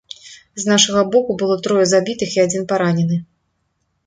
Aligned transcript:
З 0.61 0.71
нашага 0.71 1.03
боку 1.15 1.31
было 1.41 1.57
трое 1.67 1.83
забітых 1.93 2.29
і 2.39 2.43
адзін 2.45 2.67
паранены. 2.73 3.23